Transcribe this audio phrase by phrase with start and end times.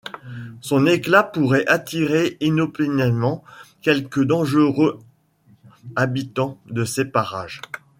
[0.61, 3.43] Son éclat pourrait attirer inopinément
[3.83, 4.97] quelque dangereux
[5.95, 7.61] habitant de ces parages.